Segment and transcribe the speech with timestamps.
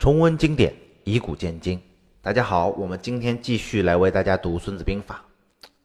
[0.00, 0.72] 重温经典，
[1.04, 1.78] 以古鉴今。
[2.22, 5.22] 大家好，我们今天继续来为大家读《孙子兵法》。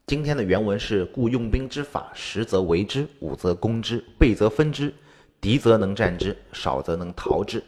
[0.08, 4.94] 今天的原文是：故用兵之法，十则为之，五则攻之，倍则分之。
[5.42, 7.62] 敌则能战之，少则能逃之，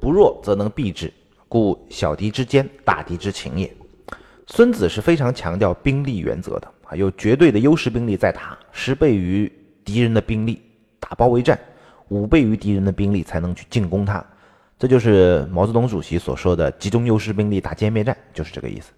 [0.00, 1.12] 不弱则能避之。
[1.48, 3.72] 故小敌之坚，大敌之情也。
[4.48, 9.50] 孙子是非常强调兵力原则的啊，有绝对的优势兵力在打，十倍于
[9.84, 10.60] 敌人的兵力
[10.98, 11.56] 打包围战，
[12.08, 14.26] 五倍于敌人的兵力才能去进攻他。
[14.78, 18.92] 这就是毛泽东主席所说的集中优势兵力打歼灭战，就是这个意思。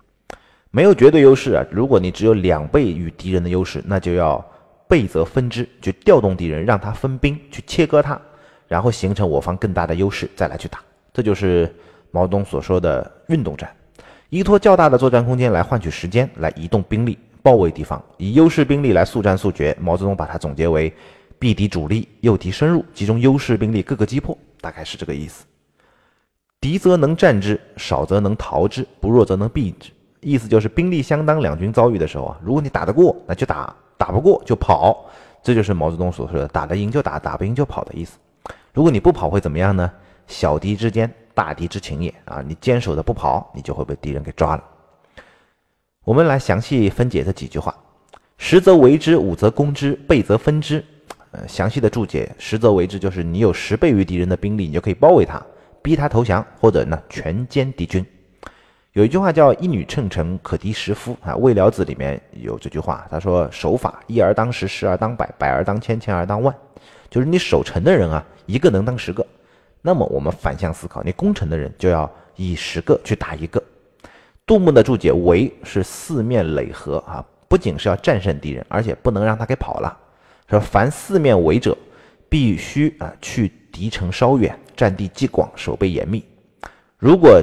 [0.70, 4.44] 没有绝对优势啊，如果你只有两倍与敌人的优势，那就要
[4.88, 8.20] 倍则分之，就调动敌人，让他分兵去切割他，
[8.66, 10.80] 然后形成我方更大的优势，再来去打。
[11.12, 11.72] 这就是
[12.10, 13.70] 毛泽东所说的运动战，
[14.28, 19.76] 依托较大的作战空间来换取时间，来移动兵力包围敌方，以优势兵力来速战速决。
[19.80, 20.92] 毛泽东把它总结为
[21.38, 25.44] 避敌主力，诱敌深入，集中优势兵力各个击破，大概是这个意思。
[26.66, 29.92] 敌则能战之，少则能逃之，不弱则能避之。
[30.20, 35.08] 意思就是兵力相当，两军遭遇的时候啊，如果你打得过，那就打；打不过就跑。
[35.44, 38.18] 这就是毛泽东所说的“打得赢就打，打不赢就跑”的意思。
[38.72, 39.88] 如果你不跑会怎么样呢？
[40.26, 42.42] 小敌之坚，大敌之情也啊！
[42.44, 44.64] 你坚守的不跑，你就会被敌人给抓了。
[46.02, 47.72] 我们来详细分解这几句话：
[48.38, 50.84] 十则为之，五则攻之，倍则分之。
[51.30, 55.40] 呃，详细的注解：十则为之，就是你有十倍于敌人的兵力，你就可以包围他。
[55.86, 58.04] 逼他投降，或者呢全歼敌军。
[58.92, 63.06] 有一句话叫“一女称臣，可敌十夫”啊，《魏了子》里面有这句话。
[63.08, 66.52] 他说：“守法，一而当十，十而当百，百而当千，千而当万。”
[67.08, 69.24] 就是你守城的人啊，一个能当十个。
[69.80, 73.62] 那么我们反向思考，你攻城的人就要以十个去打一个。
[74.44, 79.96] 杜牧的注解：“围是四面垒合啊，不仅是要战胜敌人，而且不能让他给跑了。
[80.50, 81.78] 说凡四面围者，
[82.28, 86.22] 必须啊去敌城稍远。”占地既广，守备严密。
[86.98, 87.42] 如果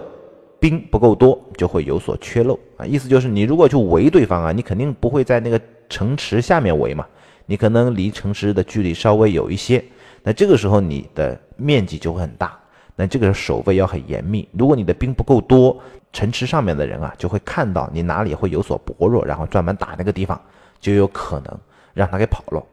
[0.59, 2.85] 兵不够多，就会有所缺漏啊。
[2.85, 7.05] 意思就是，你如果去围对方啊，你肯定不会在那个城池下面围嘛，
[7.45, 9.83] 你可能离城池的距离稍微有一些。
[10.23, 12.57] 那这个时候你的面积就会很大。
[12.95, 14.47] 那这个守备要很严密。
[14.53, 15.77] 如果你的兵不够多，
[16.13, 20.39] 城池上面的人啊就会看到你哪里会有所薄弱，然后专门打那个地方，
[20.79, 21.59] 就有可能
[21.93, 22.63] 让他给跑了。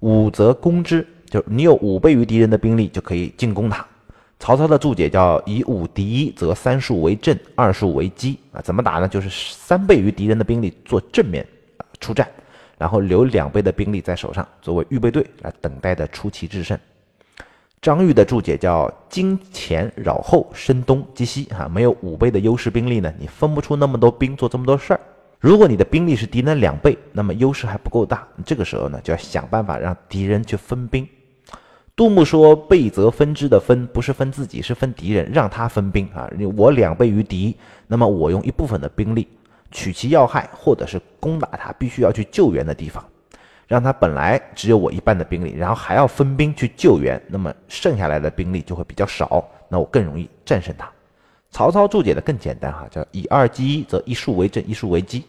[0.00, 1.06] 武则攻之。
[1.36, 3.84] 就你有五倍于敌人的兵力，就可以进攻他。
[4.38, 9.06] 曹操的注解叫“以五敌一，则三数为阵，二数为击”啊，怎么打呢？
[9.06, 11.46] 就是三倍于敌人的兵力做正面
[11.76, 12.26] 啊出战，
[12.78, 16.78] 然后留两倍的兵力在手上作为预备队来等待的出奇制胜。
[17.82, 25.00] 张玉的注解叫“经前扰后，声东击西”哈，没有五倍的优势兵力呢，你分不出那么多兵做这么多事儿。
[25.38, 31.06] 如果你的兵力是敌人的两倍，那么优势还不够大，这个时候呢，就要想办法让敌人去分兵。
[31.96, 36.30] 杜牧说：“倍则分之的分，不是分自己，是分敌人，让他分兵啊！
[36.54, 39.26] 我两倍于敌，那么我用一部分的兵力
[39.70, 43.02] 取其要害，或者是攻打他必须要去救援的地方，
[43.66, 50.86] 让他本来只有我一半的兵力，然后还要分兵去救援，那么剩下来的兵力就会比较少，那我更容易战胜他。”
[51.50, 55.24] 曹操注解的更简单哈，叫以二击一，则一数为阵，一数为击。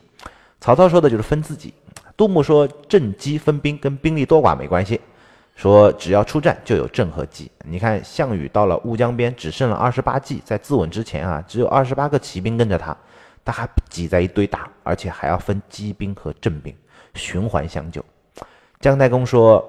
[0.60, 1.74] 曹操说的就是分自己。
[2.18, 5.00] 杜牧说：“阵击分兵跟兵力多寡没关系。”
[5.58, 7.52] 说只要出战就有正和计。
[7.66, 12.96] 你看项羽到了乌江边，只剩了二十八骑，在自刎之前啊，只有二十八个骑兵跟着他，
[13.44, 16.76] 他还挤在一堆打，而且还要分机兵和正兵，
[17.16, 18.06] 循环相救。
[18.80, 19.68] 姜太公说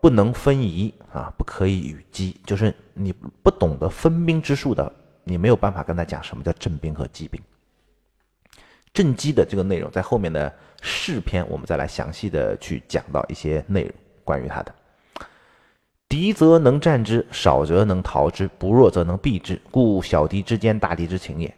[0.00, 7.40] 不能分移啊，不可以与机，就是你不懂得分兵之术的，你没有办法跟他讲什么叫正兵和机兵。
[8.92, 13.92] 正机的这个内容在后面的事篇，我们再来详细的去讲到一些内容
[14.24, 14.74] 关于他的。
[16.08, 21.54] 敌则能战之，少则能逃之，不弱则能避之，故小敌之坚，大敌之情也。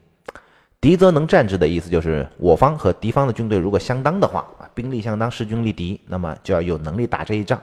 [0.80, 7.62] 敌则能战之的意思就是，我方和敌方的军队如果相当的话啊，兵力相当，势均力敌，那么就要有能力打这一仗。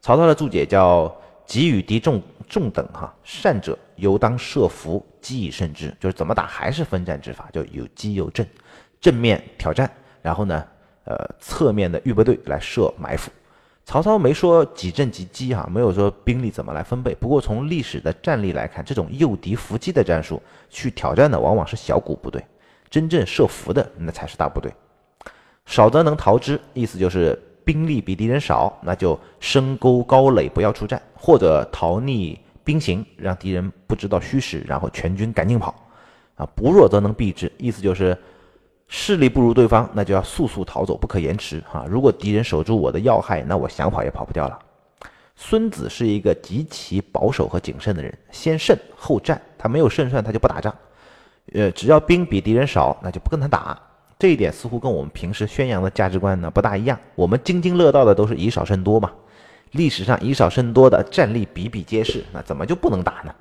[0.00, 1.14] 曹操的注解叫
[1.46, 8.44] “己与敌众众等，哈，善者犹当设伏，击以胜之”，就是怎么打还是分战之法，就有击有阵，
[9.00, 9.88] 正面挑战，
[10.22, 10.64] 然后呢，
[11.04, 13.30] 呃，侧面的预备队来设埋伏。
[13.86, 17.14] 曹操没说几阵几击哈，没有说兵力怎么来分配。
[17.14, 22.44] 不过从历史的战例来看，这种诱敌伏击的战术去挑战的往往是小股部队，
[22.90, 24.72] 真正设伏的那才是大部队。
[25.66, 35.72] 少则能逃之，意思就是兵力比敌人少，那就深沟高垒，不要出战，或者逃匿兵行，让敌人不知道虚实，然后全军赶紧跑。
[36.34, 38.18] 啊，不弱则能避之，意思就是。
[38.88, 41.84] 势力不如对方，那就要速速逃走，不可延迟哈。
[41.88, 44.58] 如果敌人守住我的要害，那我想跑也跑不掉了。
[45.34, 50.74] 孙子是一个极其保守和谨慎的人，先胜后战，他没有胜算，他就不打仗。
[51.52, 53.78] 呃，只要兵比敌人少，那就不跟他打。
[54.18, 56.98] 这一点似乎跟我们平时宣扬的价值观呢不大一样。
[57.14, 59.12] 我们津津乐道的都是以少胜多嘛，
[59.72, 63.34] 历史上以少胜多的战例比比皆是，那怎么就不能打呢？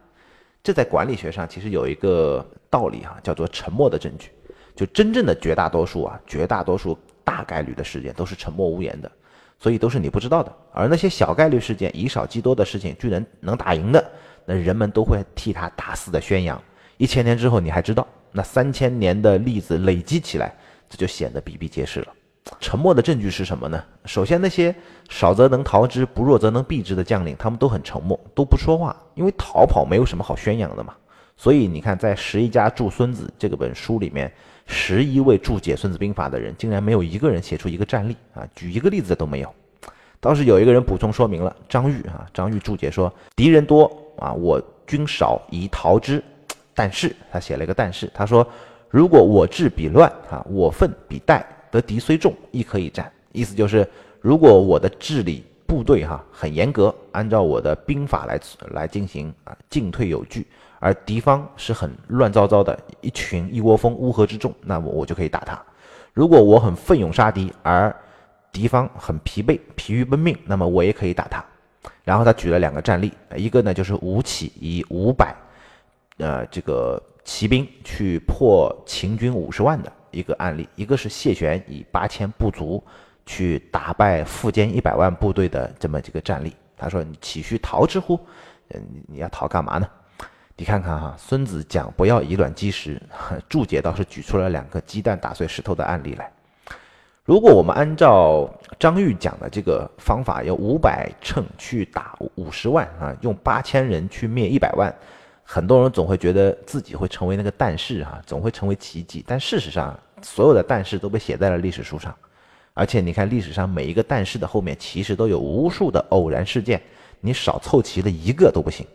[0.61, 4.31] 这在管理学上其实有一个道理哈，叫做沉默的证据。
[4.75, 9.09] 就真正的绝大多数啊，绝大多数大概率的事件都是沉默无言的，
[9.57, 10.51] 所以都是你不知道的。
[10.73, 14.11] 而那些小概率事件、以少击多的事情，居然能打赢的，
[14.45, 16.61] 那人们都会替他大肆的宣扬。
[16.97, 20.53] 一千年之后你还知道，那三千年的例子累积起来，
[20.89, 22.07] 这就显得比比皆是了。
[22.59, 23.81] 沉默的证据是什么呢？
[24.05, 24.75] 首先，那些
[25.09, 30.93] 少则能逃之，不弱则能避之的将领，他们都很沉默，都不说话，因为逃跑没有什么好宣扬的嘛。
[31.37, 34.31] 所以你看，在《十一家注孙子》这个本书里面。
[34.65, 39.53] 十一位注解《孙子兵法》的人，竟然没有一个人写出一个战例啊，举一个例子都没有。
[40.19, 43.85] 倒是有一个人补充说明了，张玉啊，张玉注解说，敌人多
[44.17, 46.23] 啊，我军少，宜逃之。
[46.73, 48.45] 但是他写了一个但是，他说，
[48.89, 53.11] 如果我治比乱啊，我奋比殆，得敌虽众，亦可以战。
[53.31, 53.87] 意思就是，
[54.19, 58.39] 如果我的治理部队哈很严格，按照我的兵法来
[58.71, 60.45] 来进行啊，进退有据。
[60.79, 65.59] 而敌方是很乱糟糟的一群一窝蜂乌合之众，那么我就可以打他。
[66.13, 67.93] 如果我很奋勇杀敌，而
[68.51, 71.43] 敌方很疲惫疲于奔命，那么我也可以打他。
[72.03, 75.35] 然后他举了两个战例，一个呢就是吴起以五百，
[76.17, 82.83] 呃这个骑兵去破秦军五十万的一个案例，一个是谢玄以八千不足
[83.25, 86.55] 去打败苻坚一百万部队的这么几个战例。
[86.77, 88.19] 他说：“你岂须逃之乎？
[88.69, 89.87] 嗯，你要逃干嘛呢？”
[90.57, 93.01] 你看看哈，孙子讲不要以卵击石，
[93.49, 96.31] 注解倒是举出了两个鸡蛋打碎石头的案例来。
[97.25, 98.49] 如果我们按照
[98.79, 104.93] 张玉讲的这个方法，用五百乘去打五十万啊，用八千人去灭一百万，
[105.43, 109.21] 很多人总会觉得自己会成为那个但是哈，总会成为奇迹。
[109.27, 112.15] 但事实上，所有的但是都被写在了历史书上，
[112.75, 116.79] 而且你看历史上每一个但是的后面，其实都有无数的偶然事件，
[117.21, 118.85] 你少凑齐了一个都不行。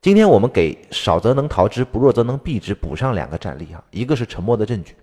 [0.00, 4.94] 今天我们给少则能逃之，不弱则能避之，补上两个战例啊，一个是沉默的证据，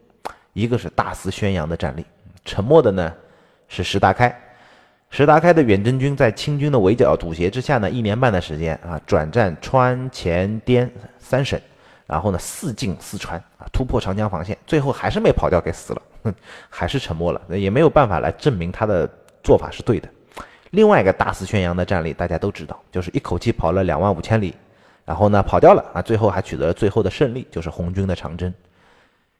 [0.53, 2.05] 一个是大肆宣扬的战例。
[2.45, 3.11] 沉默的呢
[3.67, 4.33] 是石达开，
[5.09, 11.59] 石达开的远征军在清军的围剿堵截之下呢，一年半的时间啊，转战川黔滇三省，
[12.05, 16.33] 然后呢四进四川啊，突破长江防线，最后还是没跑掉，给死了，哼
[16.69, 19.09] 还是沉默了，那也没有办法来证明他的
[19.43, 20.09] 做法是对的。
[20.71, 24.53] 另外一个大肆宣扬的战例，大家都知道，就是一口气跑了两万五千里。
[25.05, 26.03] 然后呢，跑掉了啊！
[26.03, 28.53] 最后还取得了最后的胜利，就是红军的长征。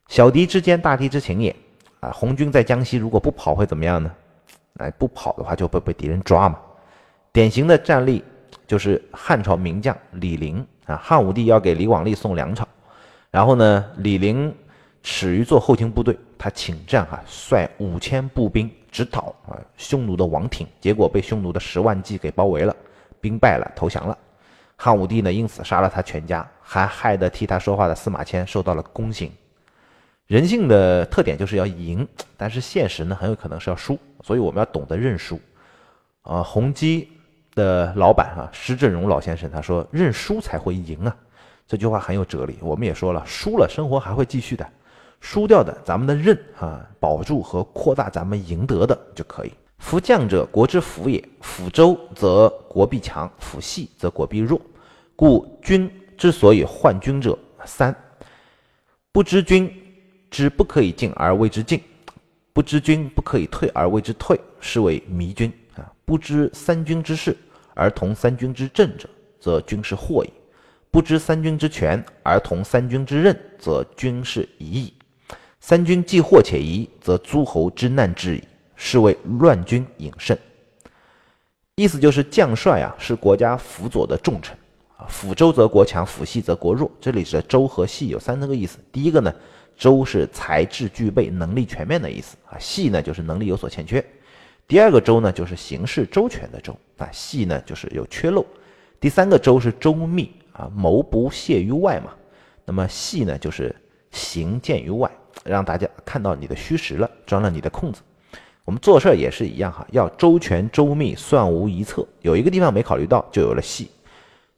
[0.07, 1.55] 小敌之坚，大敌之情也
[1.99, 2.09] 啊！
[2.09, 4.11] 红军在江西如果不跑会怎么样呢？
[4.77, 6.57] 哎，不跑的话就会被敌人抓嘛。
[7.31, 8.23] 典型的战例
[8.65, 12.67] 就是汉朝名将李陵啊，汉武帝要给李广利送粮草，
[13.29, 14.51] 然后呢，李陵
[15.01, 22.75] 耻于做后勤部队，他请战哈，率五千步兵直捣啊匈奴的王庭，结果被匈奴的十万骑给包围了，
[23.21, 24.17] 兵败了，投降了。
[24.75, 29.31] 汉武帝呢，因此杀了他全家，还害得替他说话的司马迁受到了宫刑。
[30.27, 32.07] 人性的特点就是要赢，
[32.37, 35.39] 但是现实呢，很有可能是要输，所以我们要懂得认输。
[36.21, 37.09] 啊，宏基
[37.55, 41.15] 的老板啊，施正荣老先生他说：“认输才会赢啊。”
[41.67, 42.57] 这句话很有哲理。
[42.61, 44.67] 我们也说了，输了生活还会继续的，
[45.21, 49.51] 输掉的咱们的任啊，保住和扩大咱们赢得的就可以。
[49.79, 51.23] 夫将者，国之辅也。
[51.41, 54.59] 辅周则国必强，辅细则国必弱。
[55.15, 57.95] 故君之所以患君者三：
[59.11, 59.71] 不知君
[60.29, 61.79] 之不可以进而为之进；
[62.51, 65.91] 不知君不可以退而为之退，是为迷君啊。
[66.05, 67.35] 不知三军之事
[67.73, 69.09] 而同三军之政者，
[69.39, 70.29] 则军是祸矣；
[70.91, 74.93] 不知三军之权而同三军之任，则军是疑矣。
[75.59, 78.43] 三军既祸且疑，则诸侯之难至矣。
[78.81, 80.37] 是谓乱军引胜。
[81.75, 84.55] 意思就是将帅啊是国家辅佐的重臣
[84.95, 86.89] 啊，辅周则国强，辅细则国弱。
[87.01, 88.77] 这里的周和细有三个意思。
[88.89, 89.35] 第一个呢，
[89.77, 94.01] 周是才智具备、能力全面的意思啊，细呢就是能力有所欠缺。
[94.65, 98.45] 第二个周呢就是行事周全的周啊，细呢就是有缺漏。
[98.97, 102.13] 第三个周是周密啊，谋不泄于外嘛。
[102.63, 103.75] 那么细呢就是
[104.11, 105.11] 行见于外，
[105.49, 108.01] 让大家看到你的虚实了，钻了你的空子。
[108.65, 112.05] 我们做事也是一样哈，要周全周密，算无一策。
[112.21, 113.89] 有一个地方没考虑到，就有了戏，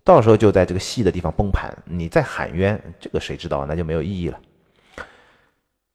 [0.03, 1.73] 到时候就在这个戏的地方崩盘。
[1.85, 3.65] 你再喊冤，这个谁知道？
[3.65, 4.37] 那就没有意义了。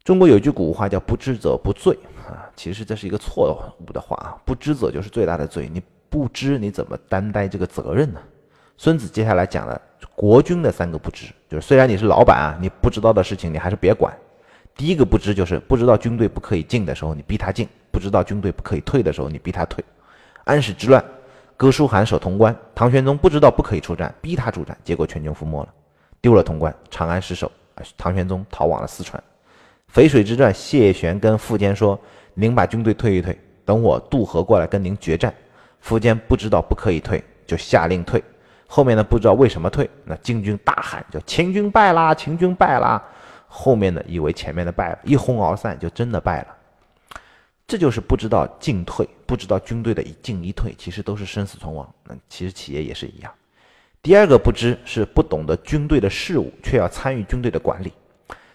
[0.03, 4.38] 中国有句古话叫“不知者不罪”啊，其实这是一个错误的话啊。
[4.47, 8.21] 不知者就是最大的罪，你不知你怎么担待这个责任呢？
[8.79, 9.79] 孙子接下来讲了
[10.15, 14.17] 国君的三个不知，就是虽然你是老板啊，你不知道的事情你还是别管。
[14.76, 19.83] 第一个不知就是不知道军队不可以进的时候，你逼他进；不知道军队不可以退的时候，你逼他退。
[20.45, 21.02] 安史之乱，
[21.56, 25.68] 哥舒翰守潼关，唐玄宗不知道不可以出战，逼他出战，结果全军覆没了，
[26.21, 27.50] 丢了潼关，长安失守，
[27.97, 29.23] 唐玄宗逃往了四川。
[29.95, 31.99] 淝水之战，谢玄跟苻坚说
[32.35, 35.33] ：“您把军队退一退，等我渡河过来跟您决战。”
[35.83, 38.23] 苻坚不知道不可以退，就下令退。
[38.66, 42.14] 后面呢，不知道为什么退，那晋军大喊：“叫秦军败啦！
[42.14, 43.02] 秦军败啦！”
[43.59, 46.49] 后面的，以为前面的败了，一哄而散，就真的败了。
[47.67, 51.89] 这就是不知道进退，不知道军队的一进一退，其实都是生死存亡。
[52.05, 53.33] 那其实企业也是一样。
[54.03, 57.93] 第二个不知是不懂得军队的事务，却要参与军队的管理。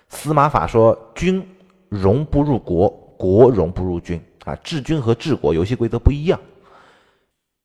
[0.08, 1.43] 司马法说：“军
[1.89, 6.39] 容不入国，国容不入军。”啊，治军和治国游戏规则不一样。《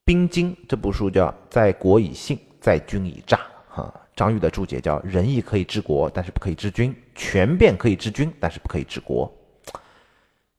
[0.04, 3.36] 兵经》这部书叫《在国以信，在军以诈》。
[3.68, 9.30] 哈，张玉的注解叫“仁义可以治国，但是不可以治军；权变可以治军，但是不可以治国。”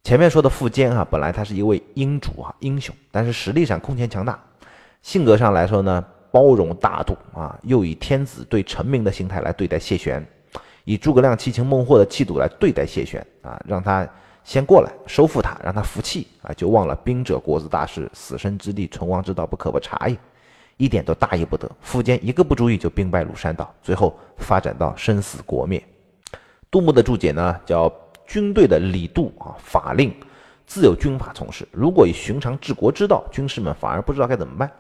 [0.04, 4.40] 前面说的苻坚啊，本来他是一位英主啊，英雄，但是实力上空前强大，
[5.02, 10.26] 性格上来说呢，包容大度啊，又以天子对臣民的心态来对待谢玄。
[10.86, 14.08] 以诸葛亮七擒孟获的气度来对待谢玄啊，让他
[14.46, 20.16] 先过来收复他，让他服气啊，就忘了兵者国之大事，死生之地，存亡之道不可不察也，
[20.78, 21.70] 一点都大意不得。
[21.84, 25.84] 苻坚一个不注意就兵败庐山岛，最后发展到生死国灭。
[26.72, 27.92] 杜牧的注解呢，叫
[28.26, 30.14] 军队的礼度啊法令
[30.66, 34.72] 自有军法从事，如果以寻常治国之道，军士们反而不知道该怎么办。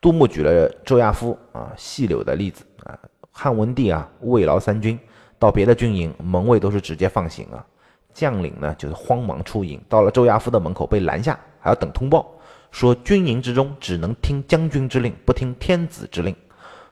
[0.00, 2.98] 杜牧举了周亚夫啊、细柳的例子啊，
[3.32, 4.98] 汉文帝啊慰劳三军。
[5.40, 7.64] 到别的军营，门卫都是直接放行啊，
[8.12, 12.28] 将领呢就是慌忙出营，到了周亚夫的门口被拦下，还要等通报，
[12.70, 16.34] 说军营之中只能听将军之令，不听天子之令。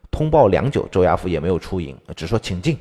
[0.09, 2.77] 通报良久，周亚夫也没有出营，只说请进，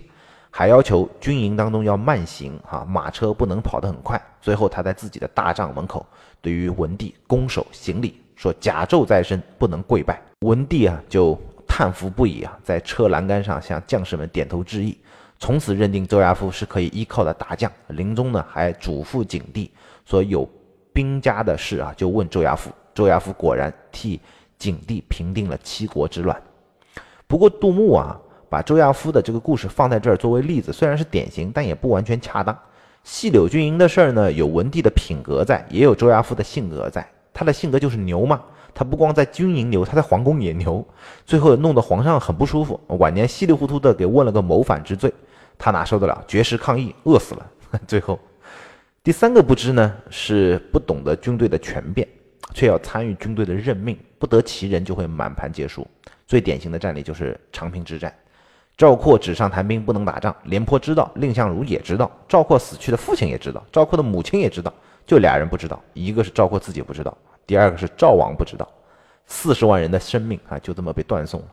[0.50, 4.20] 还要求军营当中要慢行哈，马车不能跑得很快。
[4.40, 6.06] 最后他在自己的大帐门口，
[6.40, 10.22] 对于文帝拱手行礼，说甲胄在身，不能跪拜。
[10.40, 14.96] 文帝啊就叹服不已啊，在车栏杆上向将士们点头致意。
[15.38, 17.70] 从此认定周亚夫是可以依靠的大将。
[17.88, 19.70] 临终呢，还嘱咐景帝
[20.06, 20.48] 说：“有
[20.94, 24.18] 兵家的事啊，就问周亚夫。”周亚夫果然替
[24.58, 26.42] 景帝平定了七国之乱。
[27.26, 32.58] 不过杜牧啊，把周亚夫的这个故事放在这儿作为例子，虽然是典型，但也不完全恰当。
[33.04, 37.06] 细柳军营的事儿呢，有文帝的品格在，也有周亚夫的性格在。
[37.34, 38.40] 他的性格就是牛嘛，
[38.74, 40.82] 他不光在军营牛，他在皇宫也牛。
[41.26, 45.12] 最后弄得皇上很不舒服，晚年稀里糊涂的给问了个谋反之罪。
[45.58, 46.24] 他哪受得了？
[46.26, 47.46] 绝食抗议，饿死了。
[47.86, 48.18] 最后，
[49.02, 52.08] 第三个不知呢，是不懂得军队的权变，
[52.54, 55.86] 却要参与军队的任命，不得其人就会满盘皆输。
[56.26, 58.14] 最典型的战例就是长平之战，
[58.76, 60.34] 赵括纸上谈兵，不能打仗。
[60.44, 64.72] 廉颇知道，蔺相如也知道，赵括死去的父亲也知道，赵括的母亲也知道，
[65.06, 68.68] 就俩人不知道，一个是赵括自己不知道，第二个是赵王不知道。
[69.26, 71.46] 四十万人的生命啊，就这么被断送了。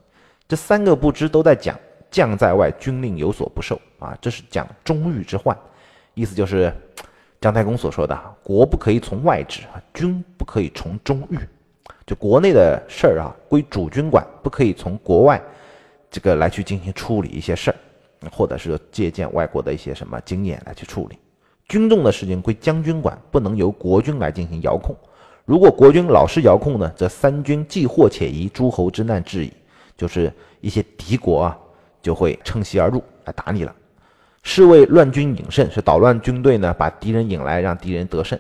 [0.48, 1.78] 这三个不知都在讲。
[2.12, 4.16] 将在外，军令有所不受啊！
[4.22, 5.58] 这是讲中御之患，
[6.14, 6.72] 意思就是
[7.44, 11.38] 姜太公所说的“国不可以从外治啊，军不可以从中御”。
[12.08, 15.42] 就国内的事儿啊，归主军管，不可以从国外
[16.10, 17.76] 这个来去进行处理一些事儿，
[18.32, 21.20] 或者是借鉴外国的一些什么经验来去处理。
[21.68, 24.96] 军中的事情归将军管，不能由国军来进行遥控。
[25.44, 29.52] 如果国军老是遥控呢，则三军既祸且疑，诸侯之难至矣。
[29.98, 30.32] 就是
[30.62, 31.60] 一些敌国啊。
[32.02, 33.74] 就会趁虚而入来打你了，
[34.44, 38.38] 是为乱军引胜，是捣乱军队呢，把敌人引来，让敌人得胜。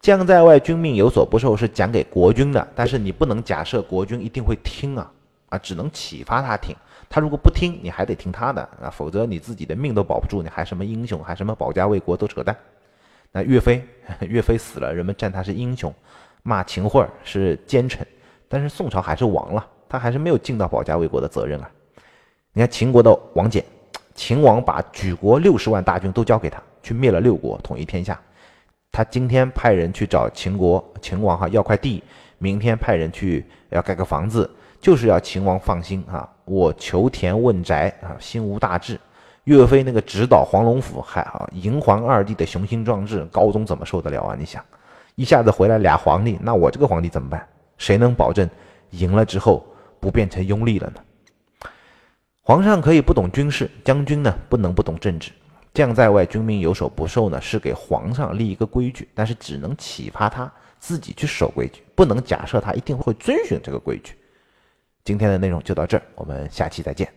[0.00, 2.66] 将在外，军命有所不受，是讲给国军的。
[2.74, 5.10] 但是你不能假设国军一定会听啊，
[5.50, 6.74] 啊，只能启发他听。
[7.08, 12.56] 他如果不听，你还得听他的啊，否则你自己的命都保不住，你还什么英雄，还什么保家卫国都扯淡。
[13.30, 13.84] 那岳飞，
[14.26, 15.92] 岳飞死了，人们赞他是英雄，
[16.42, 18.06] 骂秦桧是奸臣，
[18.48, 21.70] 但是宋朝还是亡了，他还是没有尽到保家卫国的责任啊。
[22.52, 23.62] 你看秦国的王翦，
[24.16, 28.18] 秦王把举国六十万大军都交给他，去灭了六国，统一天下。
[28.90, 32.02] 他今天派人去找秦国秦王哈要块地，
[32.38, 38.98] 明天派人去要盖个房子，就是要秦王放心啊，我求田问宅啊，心无大志。
[39.44, 44.36] 岳飞那个直捣黄龙府，还好嬴黄二帝的雄心壮志，高宗怎么受得了啊？
[44.36, 44.64] 你想，
[45.14, 47.46] 一下子回来俩皇帝，那我这个皇帝怎么办？
[47.76, 48.48] 谁能保证
[48.90, 49.64] 赢了之后
[50.00, 51.00] 不变成拥立了呢？
[52.48, 55.32] 皇上可以不懂军事，将军呢不能不懂政治。
[55.74, 60.48] 将在外，军命有所不受呢，是给皇上立一个规矩，但是只能启发他
[60.78, 64.14] 自己去守规矩，不能假设他一定会遵循这个规矩。
[65.02, 67.12] 今天的内容就到这儿，我们下期再见。